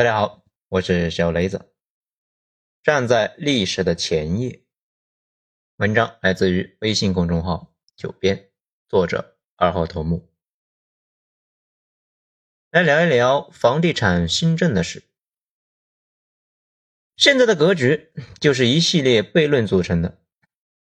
[0.00, 1.74] 大家好，我是小雷子。
[2.82, 4.62] 站在历史的前夜，
[5.76, 8.48] 文章来自于微信公众号“九编”，
[8.88, 10.32] 作者二号头目。
[12.70, 15.02] 来聊一聊房地产新政的事。
[17.18, 18.10] 现在的格局
[18.40, 20.16] 就是一系列悖论组成的。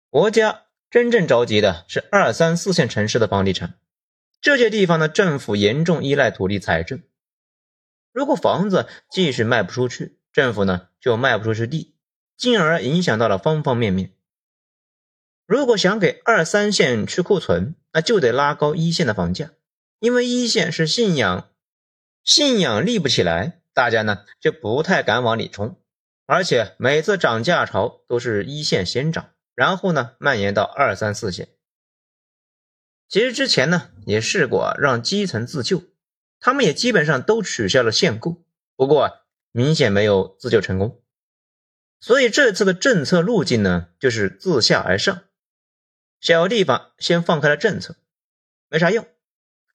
[0.10, 3.80] 国家真正着急的是二三四线城市的房地产，
[4.42, 7.04] 这些地方的政府严重依赖土地财政。
[8.16, 11.98] 如果房子继续卖不出去，政府呢就卖不出去地，
[12.38, 14.14] 进而影响到了方方面面。
[15.46, 19.52] 如果想给二三线去库存，那就得拉高一线的房价，
[20.00, 21.50] 因为一线是信仰，
[22.24, 25.78] 信仰立不起来，大家呢就不太敢往里冲。
[26.26, 31.50] 而且每次涨价潮都是一线先涨，然后呢蔓延到二三四线。
[33.10, 35.84] 其实之前呢也试过让基层自救。
[36.46, 38.44] 他们也基本上都取消了限购，
[38.76, 41.02] 不过明显没有自救成功。
[42.00, 45.24] 所以这次的政策路径呢，就是自下而上，
[46.20, 47.96] 小地方先放开了政策，
[48.70, 49.06] 没啥用；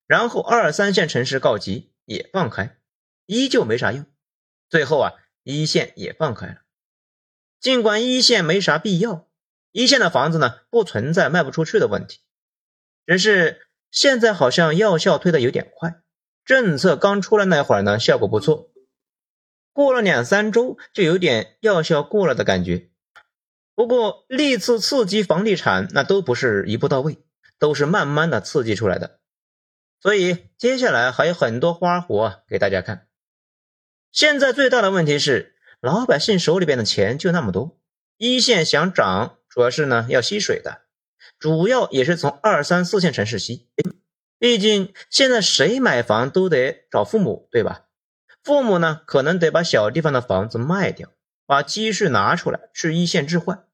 [0.07, 2.79] 然后二三线城市告急也放开，
[3.27, 4.05] 依旧没啥用；
[4.69, 6.59] 最后啊，一线也放开了。
[7.59, 9.29] 尽管一线没啥必要，
[9.73, 12.21] 一线的房子呢不存在卖不出去的问题，
[13.07, 16.01] 只是现在好像药效推的有点快。
[16.51, 18.73] 政策刚出来那会儿呢，效果不错，
[19.73, 22.91] 过了两三周就有点药效过了的感觉。
[23.77, 27.19] 不过历次刺激房地产那都不是一步到位，
[27.61, 29.21] 都是慢慢的刺激出来的，
[30.01, 33.07] 所以接下来还有很多花活给大家看。
[34.11, 37.79] 现在最大的问题是，老百姓手里边的钱就那么多，
[38.17, 40.81] 一线想涨，主要是呢要吸水的，
[41.39, 43.69] 主要也是从二三四线城市吸。
[44.41, 47.85] 毕竟现在谁买房都得找父母，对吧？
[48.43, 51.13] 父母呢，可能得把小地方的房子卖掉，
[51.45, 53.67] 把积蓄拿出来去一线置换，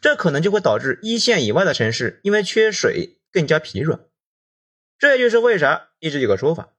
[0.00, 4.00] 这可能就会导致一线以外的城市因为缺水更加疲软。
[4.98, 6.72] 这也就是为啥一直有个说法，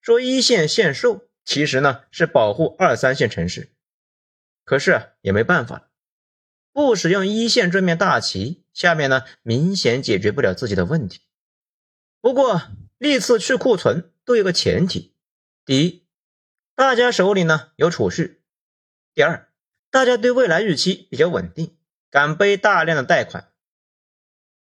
[0.00, 3.68] 说一线限售，其实呢是保护二三线城市。
[4.64, 5.90] 可是也没办法，
[6.72, 11.20] 不使用一线这面大旗，下面呢明显解决不了自己的问题。
[12.22, 12.62] 不过
[12.98, 15.12] 历次去库存都有个前提：
[15.66, 16.06] 第一，
[16.76, 18.38] 大家手里呢有储蓄；
[19.12, 19.50] 第二，
[19.90, 21.76] 大家对未来预期比较稳定，
[22.12, 23.50] 敢背大量的贷款。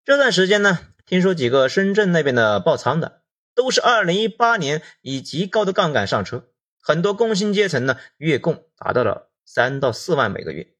[0.03, 3.21] 这段时间呢，听说几个深圳那边的爆仓的，
[3.55, 6.49] 都是二零一八年以极高的杠杆上车，
[6.81, 10.73] 很多工薪阶层呢月供达到了三到四万每个月。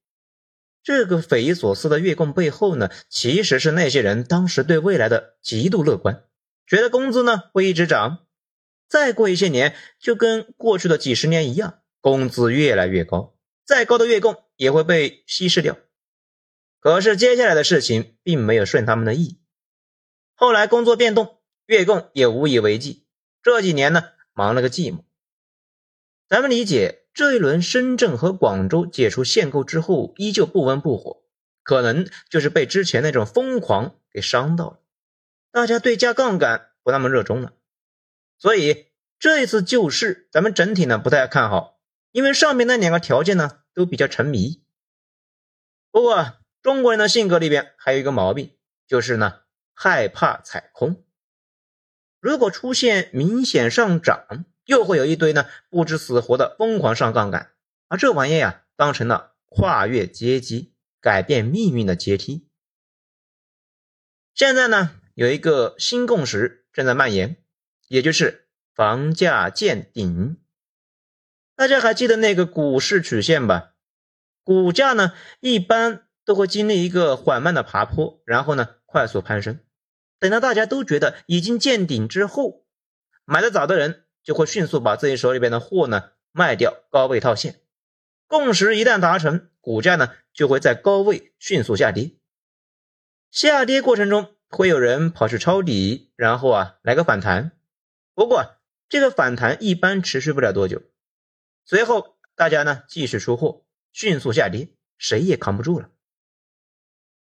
[0.84, 6.26] 这个匪夷所思的月供背后呢，其实是那些人当时对未来的极度乐观。
[6.68, 8.28] 觉得工资呢会一直涨，
[8.90, 13.36] 再过一些年就跟过去的几十年一样，工资越来越高，
[13.66, 15.78] 再高的月供也会被稀释掉。
[16.80, 19.40] 可是接下来的事情并没有顺他们的意，
[20.36, 23.06] 后来工作变动，月供也无以为继。
[23.42, 24.04] 这几年呢
[24.34, 25.04] 忙了个寂寞。
[26.28, 31.24] 咱们理解，这一轮深圳和广州解除限购之后，依旧不温不火，
[31.64, 34.80] 可能就是被之前那种疯狂给伤到了。
[35.58, 37.54] 大家对加杠杆不那么热衷了，
[38.38, 41.80] 所以这一次救市，咱们整体呢不太看好，
[42.12, 44.64] 因为上面那两个条件呢都比较沉迷。
[45.90, 49.40] 不过中国人的性格里边还有一个毛病，就是呢
[49.74, 51.04] 害怕踩空。
[52.20, 57.52] 如果出现明显上涨，又会有一堆呢不知死活的疯狂上杠杆，
[57.88, 62.48] 而这玩意呀当成了跨越阶级、改变命运的阶梯。
[64.36, 65.02] 现在呢？
[65.18, 67.38] 有一个新共识正在蔓延，
[67.88, 70.38] 也就是房价见顶。
[71.56, 73.74] 大家还记得那个股市曲线吧？
[74.44, 79.60] 股价呢一般都会经历一个缓慢的爬坡，然后呢快速攀升。
[80.20, 82.68] 等到大家都觉得已经见顶之后，
[83.26, 87.60] 买的早的人就会迅速把自己手里边的货呢卖掉，高位套现。
[88.28, 92.12] 共识一旦达成，股价呢就会在高位迅速下跌。
[93.32, 94.37] 下跌过程中。
[94.50, 97.52] 会有人跑去抄底，然后啊来个反弹。
[98.14, 98.56] 不过
[98.90, 100.82] 这个反弹一般持续不了多久，
[101.66, 105.90] 随后大家呢继续出货，迅速下跌，谁也扛不住了。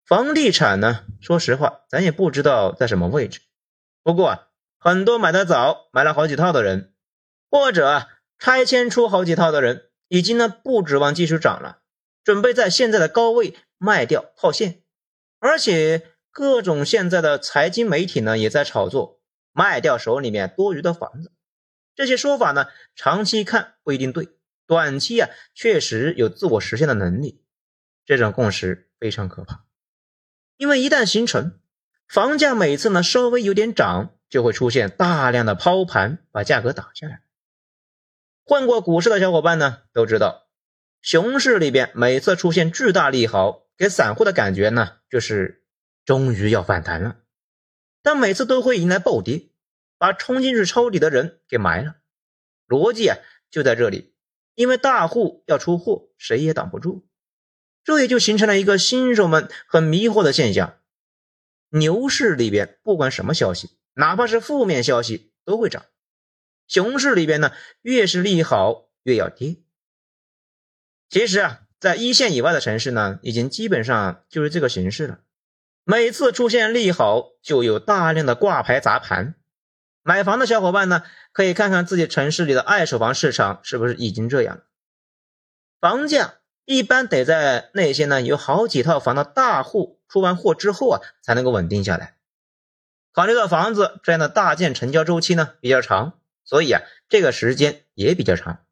[0.06, 3.42] 房地产呢，说实话，咱也不知道在什么位置。
[4.04, 6.94] 不过啊，很多买的早，买了好几套的人，
[7.50, 8.07] 或者
[8.38, 11.81] 拆迁出好几套的人，已经呢不指望继续涨了，
[12.24, 14.83] 准备在现在的高位卖掉套现，
[15.39, 16.12] 而且。
[16.36, 19.22] 各种现在的财经媒体呢，也在炒作
[19.54, 21.32] 卖掉手里面多余的房子。
[21.96, 24.28] 这些说法呢，长期看不一定对，
[24.68, 27.42] 短期啊确实有自我实现的能力。
[28.04, 29.64] 这种共识非常可怕，
[30.58, 31.58] 因为一旦形成，
[32.06, 37.22] 房价每次呢稍微有点涨，就会出现大量的抛盘，把价格打下来。
[38.44, 40.50] 混过股市的小伙伴呢都知道，
[41.02, 45.64] 熊市里边每次出现巨大利好，给散户的感觉呢就是
[46.06, 47.18] 终于要反弹了，
[48.02, 49.50] 但每次都会迎来暴跌，
[49.98, 51.96] 把冲进去抄底的人给埋了。
[52.68, 53.18] 逻辑啊
[53.50, 54.13] 就在这里，
[54.54, 57.07] 因为大户要出货，谁也挡不住。
[57.84, 60.80] 这也就形成了一个新手们很迷惑的现象：
[61.69, 65.84] 牛市里边不管什么消息，哪怕是负面消息都会涨；
[66.68, 67.51] 熊市里边呢，
[67.81, 69.58] 越是利好越要跌。
[71.10, 75.22] 其实啊，在一线以外的城市呢，已经基本上就是这个形式了。
[75.86, 79.36] 每次出现利好，就有大量的挂牌砸盘。
[80.04, 84.64] 买房的小伙伴呢，可以看看自己城市里的二手房市场是不是已经这样了。
[85.80, 86.40] 房价。
[86.68, 92.18] 一般得在那些呢有好几套房的大户出完货之后啊，才能够稳定下来。
[93.14, 98.66] 考虑到房子这样的大件成交周期呢比较长，所以啊这个时间也比较长。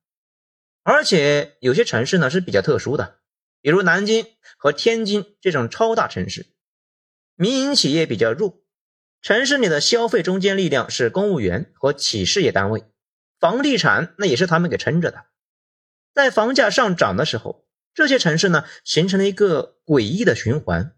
[0.81, 3.19] 而且有些城市呢是比较特殊的，
[3.61, 4.25] 比如南京
[4.57, 6.47] 和天津这种超大城市，
[7.43, 8.61] 民营企业比较弱，
[9.21, 12.85] 城市里的消费中坚力量是公务员和企事业单位，
[13.37, 15.25] 房地产那也是他们给撑着的。
[16.13, 17.67] 在房价上涨的时候。
[17.93, 20.95] 这些城市呢，形成了一个诡异的循环：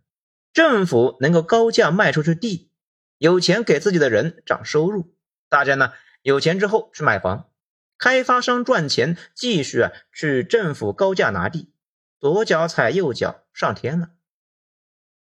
[0.54, 2.70] 政府能够高价卖出去地，
[3.18, 5.14] 有钱给自己的人涨收入，
[5.50, 7.50] 大家呢有钱之后去买房，
[7.98, 11.74] 开发商赚钱，继续啊去政府高价拿地，
[12.22, 14.12] 左脚踩右脚上天了。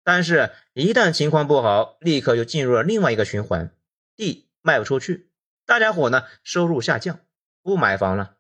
[0.06, 3.76] 但是，一旦情况不好，立刻就进入了另外一个循环：
[4.16, 5.32] 地卖不出去，
[5.66, 7.22] 大家伙呢收入下降，
[7.64, 8.38] 不买房了。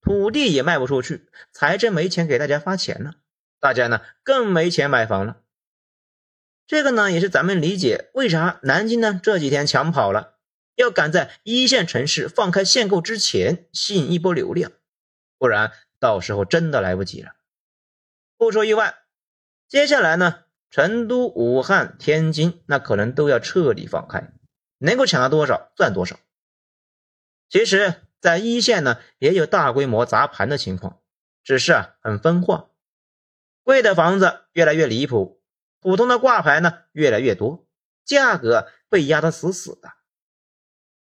[0.00, 3.14] 土地也卖不出去，财政没钱给大家发钱了，
[3.60, 5.42] 大家呢更没钱买房了。
[6.66, 10.34] 这个呢也是咱们理解为啥南京呢这几天抢跑了，
[10.74, 14.72] 要赶在一线城市放开限购之前吸引一波流量，
[15.38, 15.70] 不然
[16.00, 17.36] 到时候真的来不及了。
[18.36, 18.96] 不出意外，
[19.68, 24.32] 接下来呢成都、武汉、天津那可能都要彻底放开，
[24.78, 26.18] 能够抢到多少赚多少。
[27.48, 28.02] 其实。
[28.18, 31.00] 在一线呢，也有大规模砸盘的情况，
[31.44, 32.70] 只是啊很分化。
[33.62, 35.40] 贵的房子越来越离谱，
[35.80, 37.68] 普通的挂牌呢越来越多，
[38.04, 39.92] 价格被压得死死的。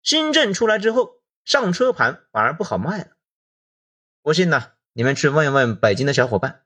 [0.03, 3.11] 新政出来之后，上车盘反而不好卖了。
[4.23, 6.65] 不信呢，你们去问问北京的小伙伴。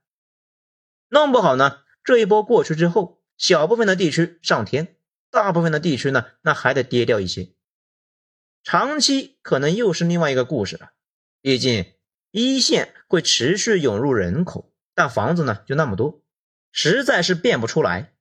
[1.08, 4.96] 弄不好呢，这一波过去之后，小部分的地区上天，
[5.28, 7.50] 大部分的地区呢，那还得跌掉一些。
[8.62, 10.92] 长期可能又是另外一个故事了，
[11.42, 11.92] 毕竟
[12.30, 16.22] 一线会持续涌入人口，但房子呢就那么多，
[16.70, 18.14] 实在是变不出来。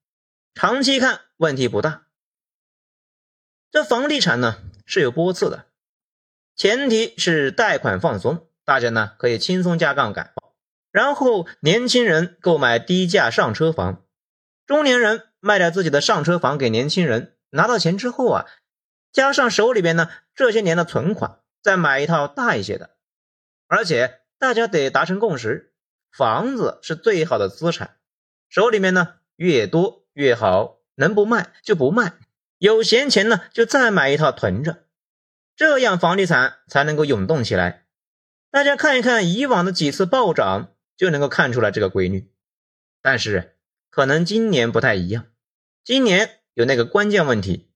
[0.55, 2.07] 长期看问题不大。
[3.69, 5.67] 这房地产呢是有波次的，
[6.55, 10.33] 前提是贷款放松，大家呢可以轻松加杠杆，
[10.95, 14.05] 然后年轻人购买低价上车房，
[14.65, 18.45] 中年人卖掉自己的上车房给年轻人，拿到钱之后啊。
[19.11, 22.91] 加上手里边呢这些年的存款，再买一套大一些的，
[23.67, 25.73] 而且大家得达成共识，
[26.13, 27.97] 房子是最好的资产，
[28.47, 32.13] 手里面呢越多越好，能不卖就不卖，
[32.57, 34.85] 有闲钱呢就再买一套囤着，
[35.57, 37.83] 这样房地产才能够涌动起来。
[38.49, 42.31] 大家看一看以往的几次暴涨，就能够看出来这个规律。
[43.01, 43.57] 但是
[43.89, 45.27] 可能今年不太一样，
[45.83, 47.69] 今年有那个关键问题，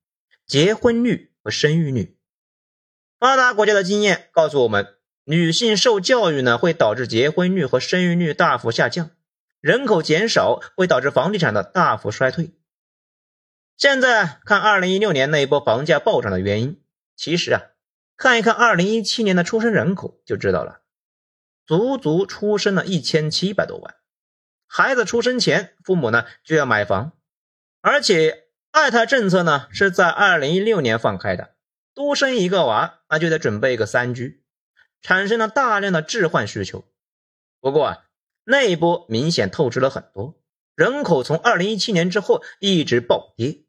[0.46, 1.28] 结婚率。
[1.42, 2.18] 和生育率，
[3.18, 9.12] 发达国家的经验告诉我们，女性受教育呢会导致结婚率和生育率大幅下降，
[9.62, 12.52] 人口减少会导致房地产的大幅衰退。
[13.78, 16.84] 现在看二零一六年那一波房价暴涨的原因，
[17.16, 17.62] 其实啊，
[18.18, 20.82] 看一看二零一七年的出生人口就知道了，
[21.70, 23.94] 足足出生了一千七百多万，
[24.66, 27.14] 孩子出生前父母呢就要买房，
[27.82, 28.48] 而且。
[28.72, 31.56] 二胎政策呢是在二零一六年放开的，
[31.96, 34.44] 多生一个娃那就得准备一个三居，
[35.02, 36.88] 产生了大量的置换需求。
[37.60, 38.06] 不过啊，
[38.44, 40.40] 那一波明显透支了很多
[40.76, 43.66] 人口，从二零一七年之后一直暴跌。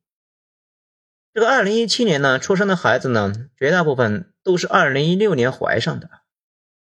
[1.32, 6.10] 这个二零一七年呢出生的孩子呢，绝大部分都是二零一六年怀上的，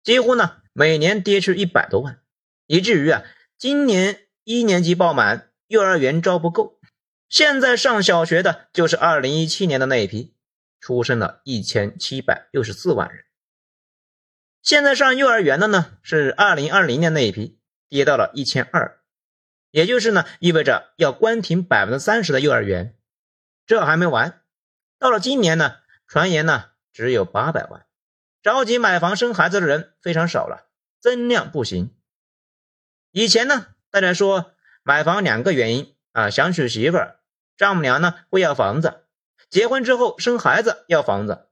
[0.01, 2.19] 几乎呢每年跌去一百多万，
[2.67, 3.23] 以至于啊
[3.57, 6.79] 今年一年级爆满，幼儿园招不够。
[7.27, 10.35] 现在上小学的就是二零一七年的那一批，
[10.79, 13.25] 出生了一千七百六十四万人。
[14.61, 18.99] 现在上幼儿园的呢是二零二零年那一批，跌到了一千二，
[19.71, 22.95] 也就是呢意味着要关停百分之三十的幼儿园。
[23.65, 24.43] 这还没完，
[24.99, 27.87] 到了今年呢，传言呢只有八百万，
[28.43, 30.66] 着急买房生孩子的人非常少了，
[30.99, 31.91] 增量不行。
[33.11, 34.51] 以前呢，大家说
[34.83, 37.19] 买房两个原因啊，想娶媳妇儿，
[37.55, 39.01] 丈母娘呢会要房子，
[39.49, 41.47] 结婚之后生孩子要房子。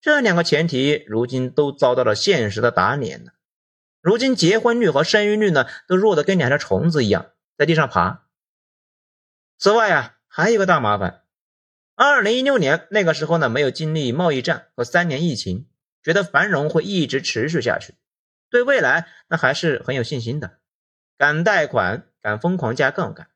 [0.00, 3.32] 这两个前提，如今都遭到了现实的打脸了。
[4.00, 8.26] 如今结婚率和生育率呢，都弱得跟两条虫子一样，在地上爬。
[9.58, 11.24] 此外啊，还有个大麻烦。
[11.96, 15.68] 二零一六年那个时候呢，没有经历贸易战和三年疫情，
[16.00, 17.94] 觉得繁荣会一直持续下去，
[18.50, 20.58] 对未来那还是很有信心的，
[21.16, 23.28] 敢贷款，敢疯狂加杠杆。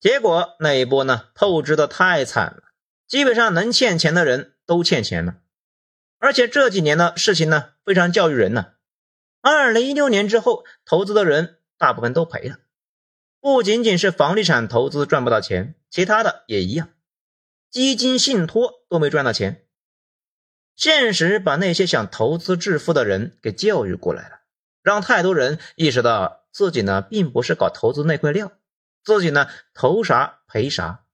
[0.00, 2.62] 结果那一波呢，透支的太惨了，
[3.06, 5.38] 基本上能欠钱的人都欠钱了。
[6.18, 8.72] 而且这几年的事情呢，非常教育人呢。
[9.40, 12.58] 二零一六年之后，投资的人大部分都赔了，
[13.40, 16.88] 不仅仅是房地产投资赚不到钱，其他的也一样，
[17.70, 19.64] 基金、信托都没赚到钱。
[20.74, 24.35] 现实把那些想投资致富的人给教育过来了，
[24.86, 28.52] 让太多人意识到自己呢并不是搞投资那块料，
[29.02, 31.04] 自己呢投啥赔啥，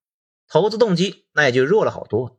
[0.47, 2.38] 投资动机那也就弱了好多。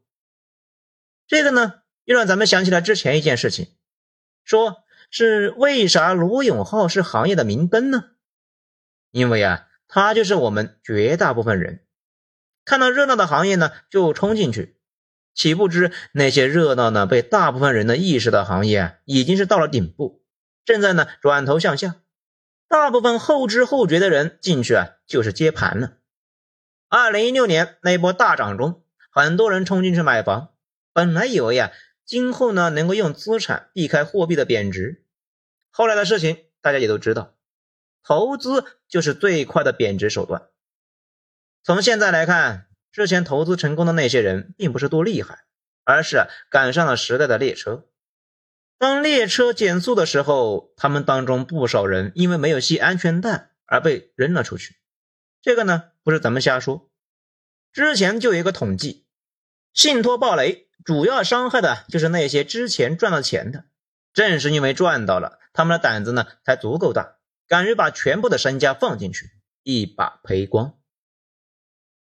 [1.28, 1.82] 这个呢。
[2.06, 3.78] 又让咱们想起来之前一件事情，
[4.44, 8.10] 说是为啥罗永浩是行业的明灯呢？
[9.12, 11.86] 因为啊，他就是我们绝大部分人
[12.66, 14.82] 看到热闹的行业呢就冲进去，
[15.34, 20.23] 岂不知那些热闹呢被大部分人的意识的行业啊已经是到了顶部，
[20.66, 21.96] 正在呢转头向下，
[22.68, 25.98] 大部分后知后觉的人进去啊就是接盘了。
[26.90, 30.54] 二零一六年那波大涨中，很多人冲进去买房，
[30.94, 31.72] 本来以为呀。
[32.06, 35.06] 今后呢，能够用资产避开货币的贬值。
[35.72, 37.38] 后来的事情大家也都知道，
[38.04, 40.50] 投资就是最快的贬值手段。
[41.64, 45.46] 从现在来看，之前投资成功的那些人，并不是多厉害，
[45.86, 47.86] 而是赶上了时代的列车。
[48.84, 54.76] 当列车减速的时候，他们当中不少人因为没有系安全带而被扔了出去。
[55.42, 56.92] 这个呢，不是咱们瞎说，
[57.72, 59.06] 之前就有一个统计，
[59.72, 60.68] 信托暴雷。
[60.84, 63.64] 主要伤害的就是那些之前赚到钱的，
[64.12, 69.32] 正是因为赚到了，他们的胆子呢才足够大，敢于把全部的身家放进去，
[69.64, 70.78] 一把赔光。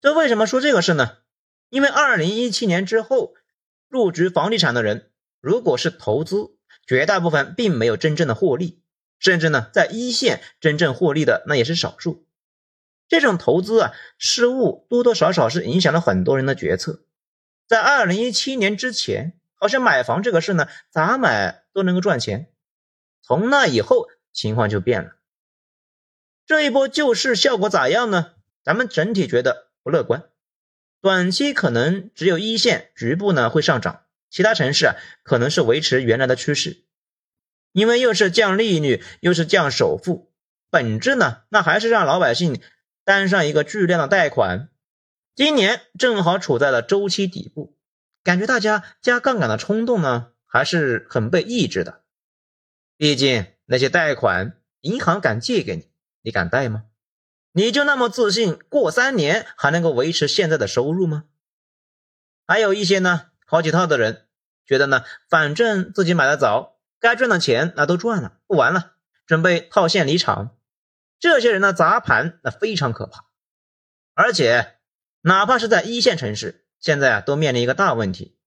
[0.02, 1.20] 这为什么说这个事呢？
[1.70, 3.36] 因为二零一七年之后
[3.88, 8.82] 入局房地产的人，如果是投资，绝大部分并没有真正的获利，
[9.20, 12.26] 甚至呢在一线真正获利的那也是少数。
[13.08, 17.04] 这种投资啊失误多多少少是影响了很多人的决策。
[17.68, 22.50] 在二零一七年之前，好像买房这个事呢，咋买都能够赚钱。
[23.22, 25.16] 从那以后，情况就变了。
[26.46, 28.34] 这一波救市效果咋样呢？
[28.64, 30.24] 咱们整体觉得不乐观。
[31.02, 34.03] 短期可能只有一线局部呢会上涨，
[34.34, 36.86] 其他城市啊可能是维持原来的趋势。
[37.72, 40.34] 因为又是降利率，又是降首付，
[40.72, 42.60] 本质呢那还是让老百姓
[43.04, 44.70] 担上一个巨量的贷款。
[45.36, 47.78] 今年正好处在了周期底部，
[48.24, 52.02] 感觉大家加杠杆的冲动呢还是很被抑制的。
[52.98, 55.92] 毕竟那些贷款，银行敢借给你，
[56.24, 56.86] 你敢贷吗？
[57.52, 61.26] 你就那么自信过三年还能够维持现在的收入吗？
[62.48, 64.23] 还有一些呢，好几套的人
[64.66, 68.94] 觉得呢，反正自己买的早，该赚的钱那都赚了，不玩了，
[69.26, 70.56] 准备套现离场。
[71.20, 73.26] 这些人呢，砸盘那非常可怕，
[74.14, 74.78] 而且。
[75.26, 78.38] 哪怕是在一线城市，现在啊都面临一个大问题，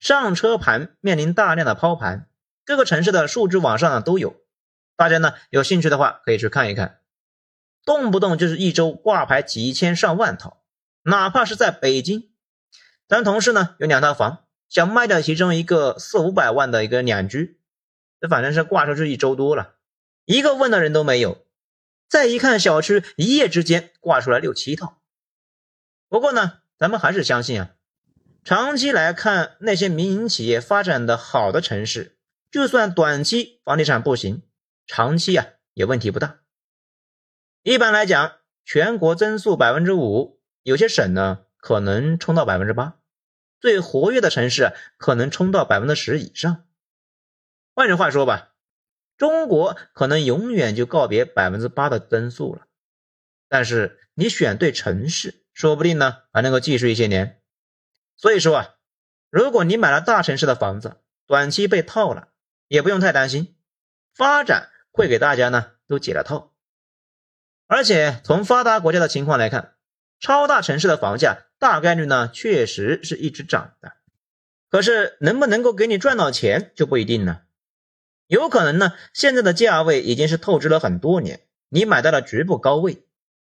[0.00, 2.30] 上车盘面临大量的抛盘，
[2.64, 4.34] 各个城市的数据网上呢都有，
[4.96, 7.00] 大家呢有兴趣的话可以去看一看，
[7.84, 10.64] 动不动就是一周挂牌几千上万套，
[11.02, 12.30] 哪怕是在北京，
[13.06, 14.43] 咱同事呢有两套房，
[14.74, 17.60] 想卖掉其中一个四五百万的一个两居，
[18.20, 19.76] 这反正是挂出去一周多了，
[20.24, 21.46] 一个问的人都没有，
[22.08, 25.00] 再一看小区，一夜之间挂出来六七套。
[26.08, 27.70] 不过呢，咱们还是相信啊，
[28.42, 32.16] 长期来看，那些民营企业发展的好的城市，
[32.50, 34.42] 就算短期房地产不行，
[34.88, 36.40] 长期啊也问题不大。
[37.62, 42.96] 一般来讲，全国增速百分之五，有些省呢可能冲到百分之八，
[43.64, 46.66] 最活跃的城市可能冲到百分之十以上。
[47.74, 48.52] 换句话说吧，
[49.16, 52.66] 中国可能永远就告别百分之八的增速了。
[53.48, 55.40] 但是你选对城市。
[55.54, 57.40] 说不定呢，还能够继续一些年。
[58.18, 58.74] 所以说啊，
[59.30, 62.28] 如果你买了大城市的房子，短期被套了，
[62.68, 63.56] 也不用太担心，
[64.14, 66.52] 发展会给大家呢都解了套。
[67.66, 69.76] 而且从发达国家的情况来看，
[70.20, 73.94] 超大城市的房价大概率呢确实是一直涨的，
[74.68, 77.44] 可是能不能够给你赚到钱就不一定了。
[78.26, 81.40] 有可能呢，现在的价位已经是透支了很多年，
[81.70, 83.06] 你买到了局部高位，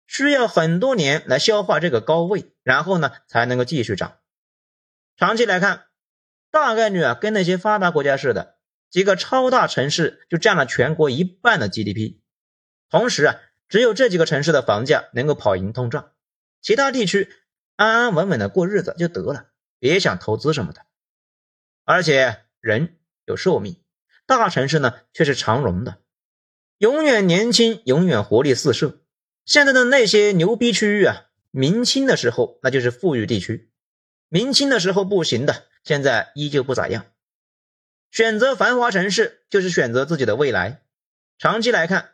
[0.08, 4.16] 需要很多年来消化这个高位，然后呢才能够继续涨。
[5.18, 5.88] 长期来看，
[6.52, 8.56] 大概率啊跟那些发达国家似的，
[8.90, 12.22] 几个超大城市就占了全国一半的 GDP，
[12.90, 13.36] 同时啊
[13.68, 16.14] 只有这几个城市的房价能够跑赢通胀，
[16.62, 17.30] 其他地区
[17.76, 19.48] 安安稳稳的过日子就得了，
[19.80, 20.82] 别想投资什么的。
[21.84, 23.82] 而且人有寿命。
[24.28, 26.00] 大城市呢，却是长荣的，
[26.80, 29.02] 永远年轻，永远活力四射。
[29.46, 33.70] 现在的那些牛逼区域啊，明清的时候那就是富裕地区，
[34.30, 37.06] 明清的时候不行的，现在依旧不咋样。
[38.10, 40.82] 选择繁华城市，就是选择自己的未来。
[41.38, 42.14] 长期来看，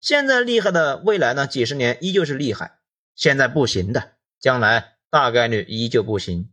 [0.00, 2.80] 现在厉害的未来呢，几十年依旧是厉害；
[3.14, 6.50] 现在不行的，将来大概率依旧不行。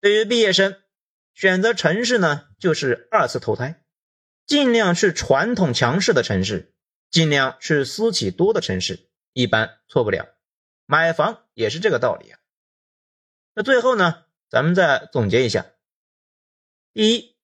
[0.00, 0.80] 对于毕业生。
[1.36, 3.82] 选择城市呢，就是二次投胎，
[4.46, 6.72] 尽量去传统强势的城市，
[7.10, 10.28] 尽量去私企多的城市，一般错不了。
[10.86, 12.38] 买房也是这个道理啊。
[13.52, 15.66] 那最后呢，咱们再总结一下：
[16.92, 17.36] 第一，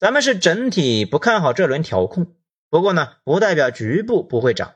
[0.00, 2.34] 咱们是整体不看好这轮调控，
[2.70, 4.74] 不过呢，不代表局部不会涨。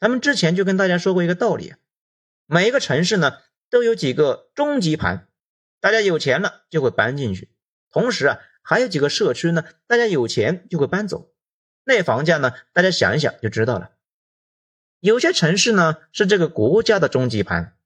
[0.00, 1.78] 咱们之前就跟大家说过一个道理啊，
[2.46, 3.38] 每一个城市呢
[3.70, 5.28] 都有几个中级盘，
[5.80, 7.50] 大家有钱了就会搬进去。
[7.90, 11.32] 同时啊，还有几个社区呢，大家有钱就会搬走，
[11.84, 13.92] 那房价呢，大家想一想就知道了。
[15.00, 17.76] 有些城市呢是这个国家的终极盘，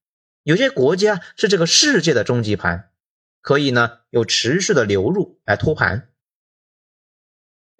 [0.42, 2.90] 有些国家是这个世界的终极盘，
[3.40, 6.08] 可以呢有持续的流入来托盘。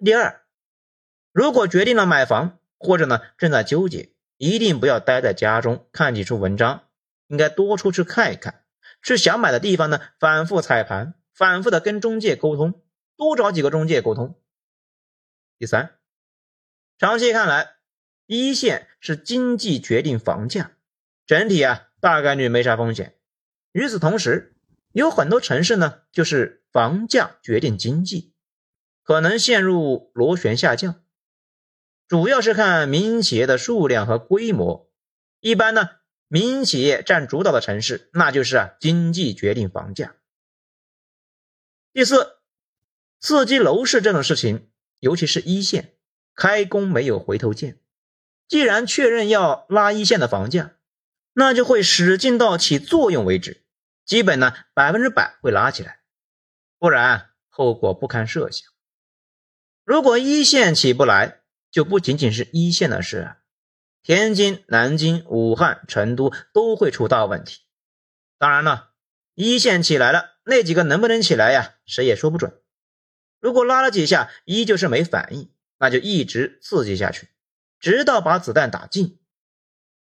[0.03, 0.43] 第二，
[1.31, 6.83] 如果决定了买房，或者呢正在纠结，一定不要待在家中看几处文章，
[7.27, 8.63] 应该多出去看一看，
[9.03, 11.15] 去想买的地方呢反复踩盘。
[11.33, 12.83] 反复的跟中介沟通，
[13.17, 14.39] 多找几个中介沟通。
[15.57, 15.97] 第三，
[16.99, 17.77] 长期看来，
[18.27, 20.73] 一线是经济决定房价，
[21.25, 23.17] 整体啊大概率没啥风险。
[23.71, 24.55] 与此同时，
[24.91, 28.35] 有很多城市呢，就是房价决定经济，
[29.01, 31.01] 可能陷入螺旋下降。
[32.07, 34.87] 主要是看民营企业的数量和规模。
[35.39, 35.89] 一般呢，
[36.33, 40.15] 民营企业占主导的城市，那就是经济决定房价。
[41.93, 42.39] 第四，
[43.19, 44.67] 刺激楼市这种事情，
[44.97, 45.93] 尤其是一线，
[46.33, 47.77] 开工没有回头箭。
[48.47, 50.73] 既然确认要拉一线的房价，
[51.33, 53.63] 那就会使劲到起作用为止，
[54.03, 55.99] 基本呢百分之百会拉起来，
[56.79, 58.67] 不然后果不堪设想。
[59.83, 63.35] 如果一线起不来，就不仅仅是一线的事，
[64.03, 67.61] 天津、南京、武汉、成都都会出大问题。
[68.37, 68.91] 当然了，
[69.33, 70.33] 一线起来了。
[70.43, 71.75] 那几个能不能起来呀？
[71.85, 72.59] 谁也说不准。
[73.39, 77.29] 如果拉了几下依旧是没反应，那就一直刺激下去，
[77.79, 79.21] 直到把子弹打尽。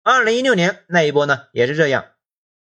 [0.03, 2.13] 二零一六年那一波呢，也是这样，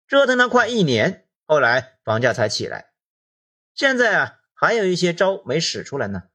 [0.07, 2.91] 折腾了快一年，后来房价才起来。
[3.73, 6.25] 现在啊，还有一些招没使出来呢，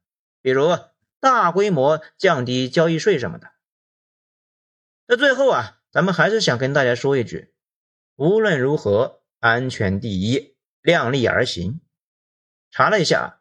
[0.40, 0.76] 比如
[1.20, 3.51] 大规模降低交易税什么的。
[5.06, 7.52] 那最后啊，咱们还是想跟大家说一句：
[8.16, 10.52] 无论如何，安全第一。
[10.82, 11.80] 量力而行。
[12.72, 13.40] 查了一下，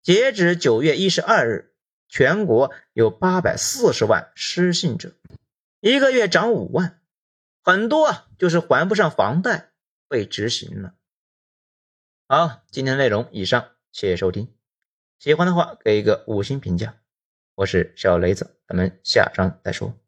[0.00, 1.74] 截止九月一十二日，
[2.08, 5.14] 全国有八百四十万失信者，
[5.80, 7.02] 一个月涨五万，
[7.62, 9.72] 很多啊，就是还不上房贷
[10.08, 10.94] 被执行了。
[12.26, 14.54] 好，今天内容以上，谢谢收听。
[15.18, 16.98] 喜欢的话给一个五星评价。
[17.54, 20.01] 我是小雷子，咱们下章再说。